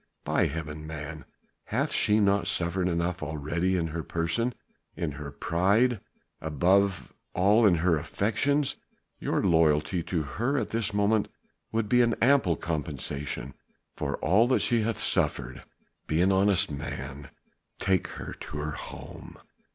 By 0.25 0.47
Heaven 0.47 0.87
man, 0.87 1.25
hath 1.65 1.91
she 1.93 2.19
not 2.19 2.47
suffered 2.47 2.87
enough 2.87 3.21
already 3.21 3.77
in 3.77 3.89
her 3.89 4.01
person, 4.01 4.55
in 4.95 5.11
her 5.11 5.29
pride, 5.29 6.01
above 6.41 7.13
all 7.35 7.67
in 7.67 7.75
her 7.75 7.99
affections? 7.99 8.77
Your 9.19 9.43
loyalty 9.43 10.01
to 10.01 10.23
her 10.23 10.57
at 10.57 10.71
this 10.71 10.91
moment 10.91 11.27
would 11.71 11.87
be 11.87 12.01
ample 12.19 12.55
compensation 12.55 13.53
for 13.95 14.15
all 14.25 14.47
that 14.47 14.63
she 14.63 14.81
hath 14.81 14.99
suffered. 14.99 15.61
Be 16.07 16.19
an 16.23 16.31
honest 16.31 16.71
man 16.71 17.17
and 17.25 17.29
take 17.77 18.07
her 18.07 18.33
to 18.33 18.57
her 18.57 18.71
home." 18.71 19.37